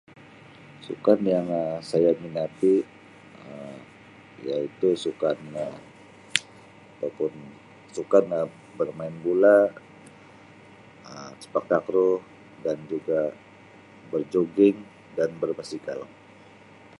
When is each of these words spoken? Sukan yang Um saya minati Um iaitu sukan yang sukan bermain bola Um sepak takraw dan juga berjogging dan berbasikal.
Sukan 0.87 1.19
yang 1.33 1.47
Um 1.61 1.77
saya 1.91 2.11
minati 2.23 2.75
Um 3.49 3.77
iaitu 4.47 4.87
sukan 5.03 5.37
yang 5.53 5.73
sukan 7.97 8.23
bermain 8.79 9.15
bola 9.25 9.59
Um 11.13 11.31
sepak 11.43 11.65
takraw 11.71 12.13
dan 12.65 12.77
juga 12.91 13.21
berjogging 14.11 14.77
dan 15.17 15.29
berbasikal. 15.41 15.99